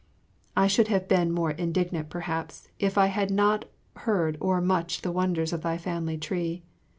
I 0.57 0.65
should 0.65 0.87
have 0.87 1.07
been 1.07 1.31
more 1.31 1.51
indignant, 1.51 2.09
perhaps, 2.09 2.69
if 2.79 2.97
I 2.97 3.05
had 3.05 3.29
not 3.29 3.65
heard 3.97 4.35
o'ermuch 4.41 5.01
the 5.01 5.11
wonders 5.11 5.53
of 5.53 5.61
thy 5.61 5.77
family 5.77 6.17
tree. 6.17 6.63